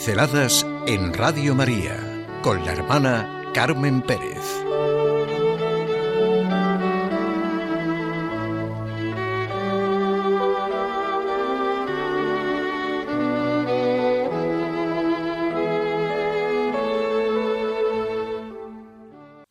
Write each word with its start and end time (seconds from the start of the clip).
Pinceladas 0.00 0.66
en 0.86 1.12
Radio 1.12 1.54
María 1.54 2.26
con 2.40 2.64
la 2.64 2.72
hermana 2.72 3.44
Carmen 3.52 4.00
Pérez. 4.00 4.38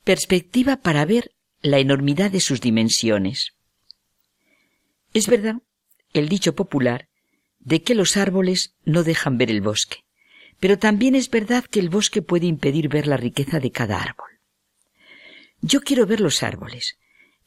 Perspectiva 0.04 0.78
para 0.78 1.06
ver 1.06 1.30
la 1.62 1.78
enormidad 1.78 2.32
de 2.32 2.40
sus 2.40 2.60
dimensiones. 2.60 3.54
Es 5.14 5.28
verdad 5.28 5.58
el 6.14 6.28
dicho 6.28 6.56
popular 6.56 7.08
de 7.60 7.84
que 7.84 7.94
los 7.94 8.18
árboles 8.18 8.74
no 8.84 9.04
dejan 9.04 9.38
ver 9.38 9.52
el 9.52 9.62
bosque. 9.62 10.09
Pero 10.60 10.78
también 10.78 11.16
es 11.16 11.30
verdad 11.30 11.64
que 11.64 11.80
el 11.80 11.90
bosque 11.90 12.22
puede 12.22 12.46
impedir 12.46 12.90
ver 12.90 13.08
la 13.08 13.18
riqueza 13.18 13.60
de 13.60 13.72
cada 13.72 14.02
árbol. 14.02 14.30
Yo 15.62 15.82
quiero 15.82 16.06
ver 16.06 16.22
los 16.22 16.44
árboles, 16.44 16.98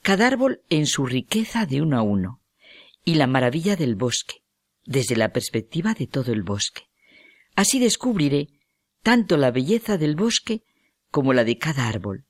cada 0.02 0.26
árbol 0.26 0.62
en 0.68 0.86
su 0.86 1.06
riqueza 1.06 1.66
de 1.66 1.80
uno 1.80 1.98
a 1.98 2.02
uno, 2.02 2.40
y 3.04 3.14
la 3.14 3.26
maravilla 3.26 3.76
del 3.76 3.94
bosque, 3.94 4.42
desde 4.84 5.16
la 5.16 5.32
perspectiva 5.32 5.94
de 5.94 6.06
todo 6.06 6.32
el 6.32 6.42
bosque. 6.42 6.82
Así 7.54 7.78
descubriré 7.78 8.48
tanto 9.02 9.36
la 9.36 9.50
belleza 9.50 9.98
del 9.98 10.16
bosque 10.16 10.62
como 11.10 11.32
la 11.32 11.44
de 11.44 11.58
cada 11.58 11.88
árbol. 11.88 12.24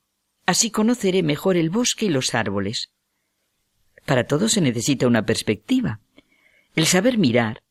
Así 0.46 0.70
conoceré 0.70 1.22
mejor 1.22 1.56
el 1.56 1.70
bosque 1.70 2.06
y 2.06 2.08
los 2.08 2.34
árboles. 2.34 2.90
Para 4.06 4.26
todo 4.26 4.48
se 4.48 4.60
necesita 4.60 5.06
una 5.06 5.24
perspectiva. 5.24 6.00
El 6.74 6.86
saber 6.86 7.18
mirar 7.18 7.62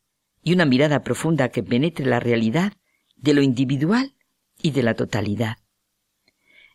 y 0.43 0.53
una 0.53 0.65
mirada 0.65 1.03
profunda 1.03 1.49
que 1.49 1.63
penetre 1.63 2.05
la 2.05 2.19
realidad 2.19 2.73
de 3.21 3.33
lo 3.33 3.41
individual 3.41 4.13
y 4.61 4.71
de 4.71 4.83
la 4.83 4.95
totalidad. 4.95 5.57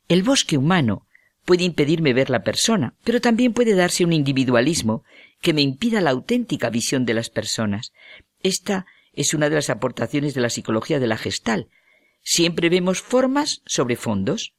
El 0.08 0.22
bosque 0.22 0.56
humano 0.56 1.06
puede 1.44 1.64
impedirme 1.64 2.12
ver 2.12 2.30
la 2.30 2.42
persona, 2.42 2.94
pero 3.04 3.20
también 3.20 3.52
puede 3.52 3.74
darse 3.74 4.04
un 4.04 4.12
individualismo 4.12 5.04
que 5.40 5.52
me 5.52 5.62
impida 5.62 6.00
la 6.00 6.10
auténtica 6.10 6.70
visión 6.70 7.04
de 7.04 7.14
las 7.14 7.30
personas. 7.30 7.92
Esta 8.42 8.86
es 9.12 9.34
una 9.34 9.48
de 9.48 9.54
las 9.56 9.70
aportaciones 9.70 10.34
de 10.34 10.40
la 10.40 10.50
psicología 10.50 11.00
de 11.00 11.06
la 11.06 11.16
gestal. 11.16 11.68
Siempre 12.22 12.68
vemos 12.68 13.00
formas 13.00 13.62
sobre 13.66 13.96
fondos. 13.96 14.54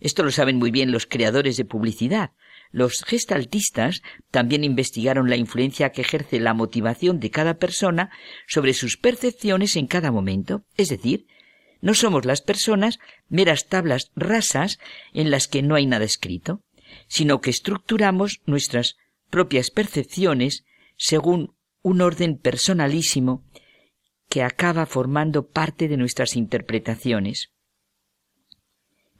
Esto 0.00 0.22
lo 0.22 0.30
saben 0.30 0.56
muy 0.56 0.70
bien 0.70 0.92
los 0.92 1.06
creadores 1.06 1.56
de 1.56 1.64
publicidad. 1.64 2.32
Los 2.74 3.04
gestaltistas 3.04 4.02
también 4.32 4.64
investigaron 4.64 5.30
la 5.30 5.36
influencia 5.36 5.90
que 5.90 6.00
ejerce 6.00 6.40
la 6.40 6.54
motivación 6.54 7.20
de 7.20 7.30
cada 7.30 7.54
persona 7.54 8.10
sobre 8.48 8.74
sus 8.74 8.96
percepciones 8.96 9.76
en 9.76 9.86
cada 9.86 10.10
momento. 10.10 10.64
Es 10.76 10.88
decir, 10.88 11.28
no 11.80 11.94
somos 11.94 12.24
las 12.24 12.42
personas 12.42 12.98
meras 13.28 13.68
tablas 13.68 14.10
rasas 14.16 14.80
en 15.12 15.30
las 15.30 15.46
que 15.46 15.62
no 15.62 15.76
hay 15.76 15.86
nada 15.86 16.04
escrito, 16.04 16.64
sino 17.06 17.40
que 17.40 17.50
estructuramos 17.50 18.40
nuestras 18.44 18.96
propias 19.30 19.70
percepciones 19.70 20.64
según 20.96 21.54
un 21.80 22.00
orden 22.00 22.38
personalísimo 22.38 23.44
que 24.28 24.42
acaba 24.42 24.86
formando 24.86 25.46
parte 25.46 25.86
de 25.86 25.96
nuestras 25.96 26.34
interpretaciones. 26.34 27.52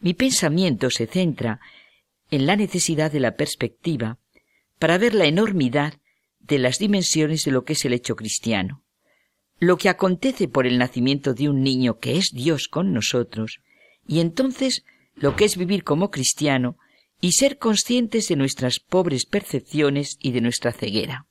Mi 0.01 0.13
pensamiento 0.13 0.91
se 0.91 1.07
centra 1.07 1.61
en 2.35 2.47
la 2.47 2.57
necesidad 2.57 3.13
de 3.13 3.21
la 3.21 3.37
perspectiva 3.37 4.19
para 4.79 4.99
ver 4.99 5.15
la 5.15 5.27
enormidad 5.27 6.01
de 6.41 6.59
las 6.59 6.79
dimensiones 6.79 7.45
de 7.45 7.53
lo 7.53 7.65
que 7.65 7.75
es 7.75 7.85
el 7.85 7.93
hecho 7.93 8.17
cristiano. 8.17 8.83
Lo 9.61 9.79
que 9.79 9.89
acontece 9.89 10.49
por 10.49 10.67
el 10.67 10.79
nacimiento 10.79 11.33
de 11.33 11.49
un 11.49 11.63
niño 11.63 11.99
que 11.99 12.17
es 12.17 12.33
Dios 12.33 12.67
con 12.69 12.93
nosotros, 12.93 13.61
y 14.07 14.19
entonces 14.19 14.85
lo 15.15 15.37
que 15.37 15.45
es 15.45 15.57
vivir 15.57 15.85
como 15.85 16.11
cristiano 16.11 16.77
y 17.21 17.33
ser 17.33 17.59
conscientes 17.59 18.29
de 18.29 18.37
nuestras 18.37 18.81
pobres 18.81 19.27
percepciones 19.27 20.19
y 20.21 20.33
de 20.33 20.41
nuestra 20.41 20.73
ceguera. 20.73 21.27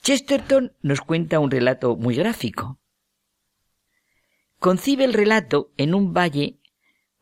Chesterton 0.00 0.74
nos 0.80 1.00
cuenta 1.00 1.40
un 1.40 1.50
relato 1.50 1.96
muy 1.96 2.14
gráfico. 2.14 2.78
Concibe 4.60 5.04
el 5.04 5.12
relato 5.12 5.72
en 5.76 5.92
un 5.94 6.14
valle 6.14 6.60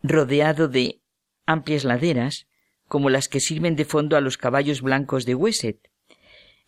rodeado 0.03 0.69
de 0.69 1.01
amplias 1.47 1.85
laderas, 1.85 2.47
como 2.89 3.11
las 3.11 3.29
que 3.29 3.41
sirven 3.41 3.77
de 3.77 3.85
fondo 3.85 4.17
a 4.17 4.21
los 4.21 4.37
caballos 4.37 4.83
blancos 4.83 5.25
de 5.27 5.35
Wesset. 5.35 5.79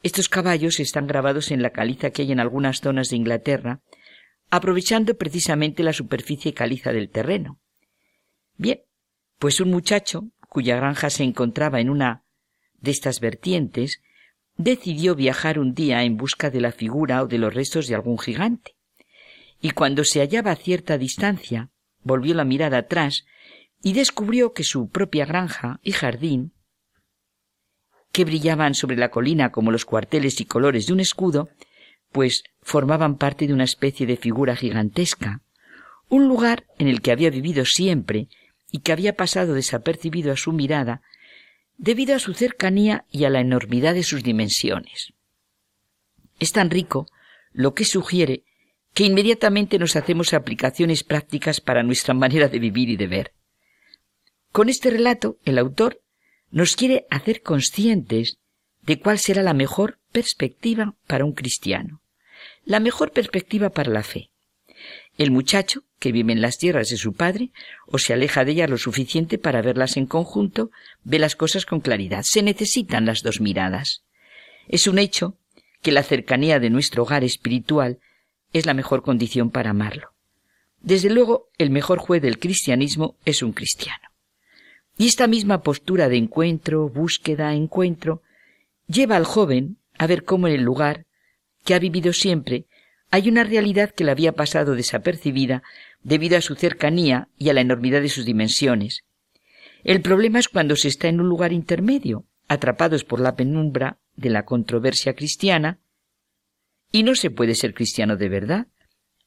Estos 0.03 0.29
caballos 0.29 0.81
están 0.81 1.07
grabados 1.07 1.51
en 1.51 1.63
la 1.63 1.71
caliza 1.71 2.11
que 2.11 2.23
hay 2.23 2.33
en 2.33 2.41
algunas 2.41 2.81
zonas 2.81 3.09
de 3.09 3.17
Inglaterra, 3.17 3.81
aprovechando 4.51 5.17
precisamente 5.17 5.83
la 5.83 5.93
superficie 5.93 6.55
caliza 6.55 6.93
del 6.93 7.11
terreno. 7.11 7.61
Bien, 8.57 8.81
pues 9.39 9.61
un 9.61 9.71
muchacho, 9.71 10.31
cuya 10.49 10.77
granja 10.77 11.11
se 11.11 11.25
encontraba 11.25 11.81
en 11.81 11.91
una 11.91 12.23
de 12.79 12.91
estas 12.91 13.21
vertientes, 13.21 14.03
decidió 14.57 15.15
viajar 15.15 15.59
un 15.59 15.75
día 15.75 16.05
en 16.05 16.17
busca 16.17 16.51
de 16.51 16.61
la 16.61 16.73
figura 16.73 17.23
o 17.23 17.27
de 17.27 17.39
los 17.39 17.53
restos 17.53 17.89
de 17.89 17.95
algún 17.95 18.19
gigante. 18.19 18.77
Y 19.61 19.71
cuando 19.71 20.05
se 20.05 20.21
hallaba 20.21 20.53
a 20.53 20.57
cierta 20.57 20.99
distancia, 20.99 21.71
volvió 22.03 22.35
la 22.35 22.45
mirada 22.45 22.79
atrás 22.79 23.27
y 23.83 23.93
descubrió 23.93 24.53
que 24.53 24.65
su 24.65 24.89
propia 24.89 25.27
granja 25.27 25.81
y 25.83 25.93
jardín, 25.93 26.53
que 28.13 28.25
brillaban 28.25 28.75
sobre 28.75 28.97
la 28.97 29.11
colina 29.11 29.53
como 29.53 29.71
los 29.71 29.85
cuarteles 29.85 30.41
y 30.41 30.47
colores 30.47 30.87
de 30.87 30.93
un 30.93 31.01
escudo, 31.01 31.51
pues 32.13 32.45
formaban 32.63 33.17
parte 33.17 33.47
de 33.47 33.53
una 33.53 33.65
especie 33.65 34.07
de 34.07 34.17
figura 34.17 34.57
gigantesca, 34.57 35.43
un 36.09 36.29
lugar 36.29 36.67
en 36.79 36.89
el 36.89 37.01
que 37.03 37.13
había 37.13 37.31
vivido 37.31 37.65
siempre 37.65 38.29
y 38.71 38.81
que 38.81 38.93
había 38.93 39.17
pasado 39.17 39.55
desapercibido 39.55 40.33
a 40.33 40.37
su 40.37 40.53
mirada 40.53 41.03
debido 41.77 42.15
a 42.15 42.19
su 42.19 42.33
cercanía 42.33 43.05
y 43.11 43.25
a 43.25 43.31
la 43.31 43.41
enormidad 43.41 43.95
de 43.95 44.03
sus 44.03 44.23
dimensiones. 44.23 45.13
Es 46.39 46.53
tan 46.53 46.71
rico 46.71 47.07
lo 47.53 47.75
que 47.75 47.85
sugiere 47.85 48.45
que 48.95 49.05
inmediatamente 49.05 49.79
nos 49.79 49.95
hacemos 49.95 50.33
aplicaciones 50.33 51.05
prácticas 51.05 51.61
para 51.61 51.83
nuestra 51.83 52.15
manera 52.15 52.49
de 52.49 52.59
vivir 52.59 52.89
y 52.89 52.97
de 52.97 53.07
ver. 53.07 53.33
Con 54.57 54.71
este 54.71 54.89
relato, 54.89 55.37
el 55.45 55.59
autor 55.59 56.01
nos 56.51 56.77
quiere 56.77 57.05
hacer 57.11 57.43
conscientes 57.43 58.39
de 58.81 58.99
cuál 58.99 59.19
será 59.19 59.43
la 59.43 59.53
mejor 59.53 59.99
perspectiva 60.13 60.95
para 61.07 61.27
un 61.27 61.35
cristiano, 61.35 62.01
la 62.65 62.81
mejor 62.81 63.13
perspectiva 63.13 63.69
para 63.69 63.93
la 63.93 64.03
fe. 64.03 64.31
El 65.19 65.31
muchacho, 65.31 65.83
que 65.99 66.11
vive 66.11 66.33
en 66.33 66.41
las 66.41 66.57
tierras 66.57 66.89
de 66.89 66.97
su 66.97 67.13
padre, 67.13 67.51
o 67.87 67.99
se 67.99 68.15
aleja 68.15 68.47
de 68.47 68.53
ellas 68.53 68.71
lo 68.71 68.79
suficiente 68.79 69.37
para 69.37 69.61
verlas 69.61 69.99
en 69.99 70.07
conjunto, 70.07 70.71
ve 71.05 71.19
las 71.19 71.37
cosas 71.37 71.67
con 71.67 71.81
claridad. 71.81 72.23
Se 72.25 72.43
necesitan 72.43 73.05
las 73.05 73.21
dos 73.21 73.43
miradas. 73.43 74.05
Es 74.69 74.87
un 74.87 74.99
hecho 74.99 75.37
que 75.83 75.93
la 75.93 76.03
cercanía 76.03 76.61
de 76.61 76.71
nuestro 76.71 77.03
hogar 77.03 77.25
espiritual 77.25 77.99
es 78.55 78.65
la 78.65 78.73
mejor 78.73 79.03
condición 79.03 79.51
para 79.51 79.73
amarlo. 79.73 80.15
Desde 80.81 81.11
luego, 81.11 81.51
el 81.59 81.69
mejor 81.69 81.99
juez 81.99 82.23
del 82.23 82.39
cristianismo 82.39 83.19
es 83.27 83.43
un 83.43 83.53
cristiano. 83.53 84.16
Y 84.99 85.07
esta 85.07 85.27
misma 85.27 85.63
postura 85.63 86.09
de 86.09 86.17
encuentro, 86.17 86.89
búsqueda, 86.89 87.55
encuentro, 87.55 88.23
lleva 88.89 89.17
al 89.17 89.25
joven 89.25 89.77
a 89.99 90.07
ver 90.07 90.25
cómo 90.25 90.49
en 90.49 90.55
el 90.55 90.63
lugar 90.63 91.07
que 91.65 91.75
ha 91.75 91.79
vivido 91.79 92.13
siempre 92.13 92.67
hay 93.11 93.29
una 93.29 93.45
realidad 93.45 93.91
que 93.91 94.05
le 94.05 94.11
había 94.11 94.33
pasado 94.33 94.75
desapercibida 94.75 95.63
debido 96.03 96.37
a 96.37 96.41
su 96.41 96.55
cercanía 96.55 97.29
y 97.39 97.51
a 97.51 97.53
la 97.53 97.61
enormidad 97.61 98.01
de 98.01 98.09
sus 98.09 98.25
dimensiones. 98.25 99.05
El 99.85 100.01
problema 100.01 100.39
es 100.39 100.49
cuando 100.49 100.77
se 100.77 100.89
está 100.89 101.09
en 101.09 101.21
un 101.21 101.29
lugar 101.29 101.53
intermedio, 101.53 102.25
atrapados 102.49 103.05
por 103.05 103.21
la 103.21 103.37
penumbra 103.37 103.99
de 104.17 104.31
la 104.31 104.45
controversia 104.45 105.15
cristiana, 105.15 105.79
y 106.91 107.03
no 107.03 107.15
se 107.15 107.31
puede 107.31 107.55
ser 107.55 107.75
cristiano 107.75 108.17
de 108.17 108.29
verdad, 108.29 108.67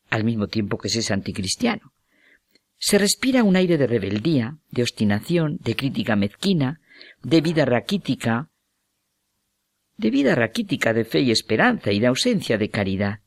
al 0.09 0.23
mismo 0.23 0.47
tiempo 0.47 0.77
que 0.77 0.89
se 0.89 0.99
es 0.99 1.11
anticristiano. 1.11 1.93
Se 2.79 2.97
respira 2.97 3.43
un 3.43 3.57
aire 3.57 3.77
de 3.77 3.87
rebeldía, 3.87 4.57
de 4.71 4.83
obstinación, 4.83 5.57
de 5.61 5.75
crítica 5.75 6.15
mezquina, 6.15 6.79
de 7.21 7.41
vida 7.41 7.65
raquítica, 7.65 8.49
de 9.97 10.09
vida 10.09 10.33
raquítica 10.33 10.93
de 10.93 11.03
fe 11.03 11.19
y 11.19 11.31
esperanza 11.31 11.91
y 11.91 11.99
de 11.99 12.07
ausencia 12.07 12.57
de 12.57 12.69
caridad. 12.69 13.19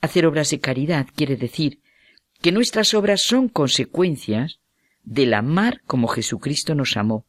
Hacer 0.00 0.24
obras 0.24 0.48
de 0.50 0.60
caridad 0.60 1.06
quiere 1.14 1.36
decir 1.36 1.82
que 2.40 2.50
nuestras 2.50 2.94
obras 2.94 3.20
son 3.20 3.50
consecuencias 3.50 4.58
del 5.02 5.34
amar 5.34 5.82
como 5.86 6.08
Jesucristo 6.08 6.74
nos 6.74 6.96
amó, 6.96 7.26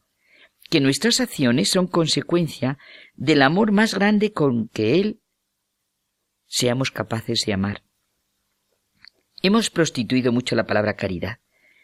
que 0.70 0.80
nuestras 0.80 1.20
acciones 1.20 1.68
son 1.68 1.86
consecuencia 1.88 2.78
del 3.16 3.42
amor 3.42 3.70
más 3.70 3.94
grande 3.94 4.32
con 4.32 4.68
que 4.68 4.98
Él 4.98 5.20
seamos 6.46 6.90
capaces 6.90 7.44
de 7.44 7.52
amar. 7.52 7.82
Hemos 9.42 9.68
prostituido 9.68 10.32
mucho 10.32 10.56
la 10.56 10.64
palabra 10.64 10.96
caridad 10.96 11.38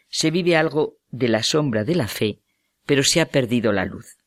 se 0.09 0.31
vive 0.31 0.55
algo 0.55 0.97
de 1.09 1.27
la 1.27 1.43
sombra 1.43 1.83
de 1.83 1.95
la 1.95 2.07
fe, 2.07 2.39
pero 2.85 3.03
se 3.03 3.21
ha 3.21 3.25
perdido 3.27 3.71
la 3.71 3.85
luz. 3.85 4.17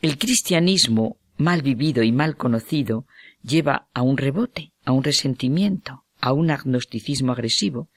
El 0.00 0.18
cristianismo 0.18 1.18
mal 1.36 1.62
vivido 1.62 2.02
y 2.02 2.12
mal 2.12 2.36
conocido 2.36 3.06
lleva 3.42 3.88
a 3.94 4.02
un 4.02 4.16
rebote, 4.16 4.72
a 4.84 4.92
un 4.92 5.04
resentimiento, 5.04 6.04
a 6.20 6.32
un 6.32 6.50
agnosticismo 6.50 7.32
agresivo 7.32 7.88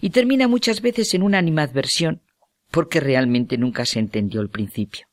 y 0.00 0.10
termina 0.10 0.48
muchas 0.48 0.82
veces 0.82 1.14
en 1.14 1.22
una 1.22 1.38
animadversión 1.38 2.22
porque 2.70 3.00
realmente 3.00 3.58
nunca 3.58 3.84
se 3.86 3.98
entendió 3.98 4.40
el 4.40 4.50
principio. 4.50 5.06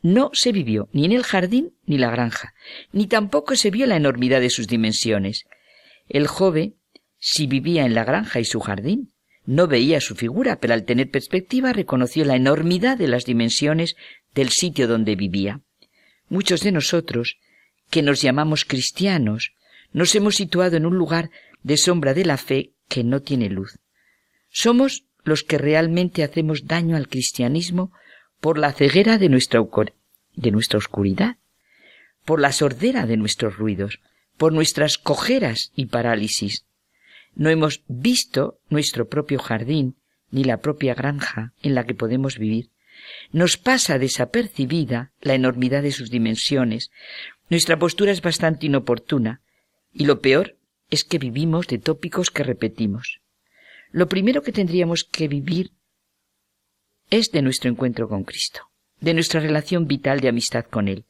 No 0.00 0.30
se 0.32 0.52
vivió 0.52 0.88
ni 0.92 1.04
en 1.04 1.12
el 1.12 1.24
jardín 1.24 1.74
ni 1.84 1.98
la 1.98 2.10
granja, 2.10 2.54
ni 2.92 3.06
tampoco 3.06 3.56
se 3.56 3.70
vio 3.70 3.86
la 3.86 3.96
enormidad 3.96 4.40
de 4.40 4.50
sus 4.50 4.68
dimensiones. 4.68 5.44
El 6.08 6.28
joven, 6.28 6.76
si 7.18 7.46
vivía 7.46 7.84
en 7.84 7.94
la 7.94 8.04
granja 8.04 8.38
y 8.38 8.44
su 8.44 8.60
jardín, 8.60 9.12
no 9.48 9.66
veía 9.66 10.02
su 10.02 10.14
figura, 10.14 10.60
pero 10.60 10.74
al 10.74 10.84
tener 10.84 11.10
perspectiva 11.10 11.72
reconoció 11.72 12.22
la 12.26 12.36
enormidad 12.36 12.98
de 12.98 13.08
las 13.08 13.24
dimensiones 13.24 13.96
del 14.34 14.50
sitio 14.50 14.86
donde 14.86 15.16
vivía. 15.16 15.62
Muchos 16.28 16.60
de 16.60 16.70
nosotros, 16.70 17.38
que 17.88 18.02
nos 18.02 18.20
llamamos 18.20 18.66
cristianos, 18.66 19.54
nos 19.90 20.14
hemos 20.14 20.36
situado 20.36 20.76
en 20.76 20.84
un 20.84 20.98
lugar 20.98 21.30
de 21.62 21.78
sombra 21.78 22.12
de 22.12 22.26
la 22.26 22.36
fe 22.36 22.74
que 22.90 23.04
no 23.04 23.22
tiene 23.22 23.48
luz. 23.48 23.78
Somos 24.50 25.06
los 25.24 25.44
que 25.44 25.56
realmente 25.56 26.22
hacemos 26.22 26.66
daño 26.66 26.94
al 26.94 27.08
cristianismo 27.08 27.90
por 28.42 28.58
la 28.58 28.74
ceguera 28.74 29.16
de 29.16 29.30
nuestra, 29.30 29.62
de 30.36 30.50
nuestra 30.50 30.76
oscuridad, 30.76 31.38
por 32.26 32.38
la 32.38 32.52
sordera 32.52 33.06
de 33.06 33.16
nuestros 33.16 33.56
ruidos, 33.56 34.00
por 34.36 34.52
nuestras 34.52 34.98
cojeras 34.98 35.72
y 35.74 35.86
parálisis. 35.86 36.66
No 37.38 37.50
hemos 37.50 37.84
visto 37.86 38.58
nuestro 38.68 39.08
propio 39.08 39.38
jardín 39.38 39.96
ni 40.30 40.42
la 40.42 40.58
propia 40.58 40.94
granja 40.94 41.54
en 41.62 41.74
la 41.76 41.86
que 41.86 41.94
podemos 41.94 42.36
vivir. 42.36 42.70
Nos 43.30 43.56
pasa 43.56 43.98
desapercibida 43.98 45.12
la 45.20 45.34
enormidad 45.34 45.82
de 45.84 45.92
sus 45.92 46.10
dimensiones. 46.10 46.90
Nuestra 47.48 47.78
postura 47.78 48.10
es 48.10 48.22
bastante 48.22 48.66
inoportuna 48.66 49.40
y 49.94 50.04
lo 50.04 50.20
peor 50.20 50.56
es 50.90 51.04
que 51.04 51.18
vivimos 51.18 51.68
de 51.68 51.78
tópicos 51.78 52.32
que 52.32 52.42
repetimos. 52.42 53.20
Lo 53.92 54.08
primero 54.08 54.42
que 54.42 54.52
tendríamos 54.52 55.04
que 55.04 55.28
vivir 55.28 55.70
es 57.08 57.30
de 57.30 57.42
nuestro 57.42 57.70
encuentro 57.70 58.08
con 58.08 58.24
Cristo, 58.24 58.62
de 59.00 59.14
nuestra 59.14 59.40
relación 59.40 59.86
vital 59.86 60.18
de 60.18 60.28
amistad 60.28 60.64
con 60.64 60.88
Él. 60.88 61.06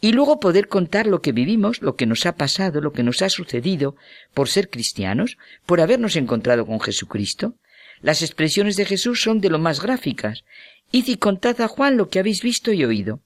Y 0.00 0.12
luego 0.12 0.40
poder 0.40 0.68
contar 0.68 1.06
lo 1.06 1.20
que 1.20 1.32
vivimos, 1.32 1.82
lo 1.82 1.94
que 1.94 2.06
nos 2.06 2.24
ha 2.24 2.36
pasado, 2.36 2.80
lo 2.80 2.92
que 2.92 3.02
nos 3.02 3.20
ha 3.20 3.28
sucedido 3.28 3.96
por 4.32 4.48
ser 4.48 4.70
cristianos, 4.70 5.36
por 5.66 5.80
habernos 5.80 6.16
encontrado 6.16 6.66
con 6.66 6.80
Jesucristo. 6.80 7.54
Las 8.00 8.22
expresiones 8.22 8.76
de 8.76 8.86
Jesús 8.86 9.22
son 9.22 9.40
de 9.40 9.50
lo 9.50 9.58
más 9.58 9.82
gráficas. 9.82 10.44
Id 10.90 11.06
y 11.08 11.16
contad 11.18 11.60
a 11.60 11.68
Juan 11.68 11.98
lo 11.98 12.08
que 12.08 12.18
habéis 12.18 12.42
visto 12.42 12.72
y 12.72 12.84
oído, 12.84 13.20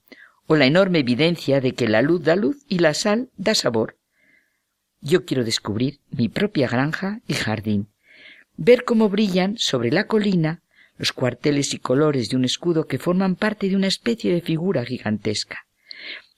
o 0.47 0.57
la 0.57 0.67
enorme 0.67 0.99
evidencia 0.99 1.61
de 1.61 1.73
que 1.73 1.89
la 1.89 2.03
luz 2.03 2.25
da 2.25 2.35
luz 2.35 2.65
y 2.69 2.81
la 2.81 2.93
sal 2.93 3.31
da 3.37 3.55
sabor. 3.55 3.97
Yo 5.01 5.25
quiero 5.25 5.45
descubrir 5.45 6.01
mi 6.11 6.29
propia 6.29 6.67
granja 6.67 7.21
y 7.29 7.35
jardín, 7.35 7.89
ver 8.57 8.85
cómo 8.85 9.09
brillan 9.09 9.57
sobre 9.59 9.93
la 9.93 10.07
colina 10.07 10.63
los 10.97 11.13
cuarteles 11.13 11.75
y 11.75 11.79
colores 11.79 12.29
de 12.29 12.37
un 12.37 12.45
escudo 12.45 12.87
que 12.87 12.99
forman 12.99 13.37
parte 13.37 13.69
de 13.69 13.77
una 13.77 13.89
especie 13.89 14.33
de 14.33 14.41
figura 14.41 14.85
gigantesca. 14.85 15.64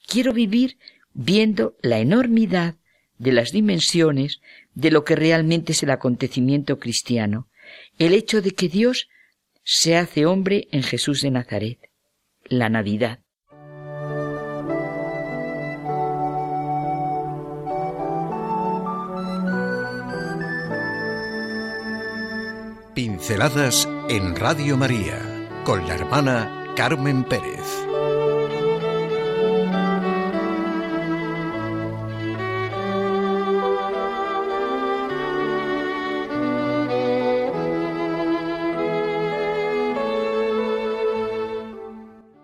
Quiero 0.07 0.31
vivir 0.31 0.77
viendo 1.13 1.75
la 1.81 1.99
enormidad 1.99 2.75
de 3.17 3.33
las 3.33 3.51
dimensiones 3.51 4.39
de 4.73 4.89
lo 4.89 5.03
que 5.03 5.17
realmente 5.17 5.73
es 5.73 5.83
el 5.83 5.89
acontecimiento 5.91 6.79
cristiano, 6.79 7.49
el 7.99 8.13
hecho 8.13 8.41
de 8.41 8.51
que 8.51 8.69
Dios 8.69 9.09
se 9.63 9.97
hace 9.97 10.25
hombre 10.25 10.69
en 10.71 10.81
Jesús 10.81 11.21
de 11.21 11.31
Nazaret, 11.31 11.79
la 12.45 12.69
Navidad. 12.69 13.19
Pinceladas 22.95 23.87
en 24.09 24.35
Radio 24.37 24.77
María 24.77 25.19
con 25.65 25.85
la 25.85 25.95
hermana 25.95 26.73
Carmen 26.75 27.25
Pérez. 27.25 27.86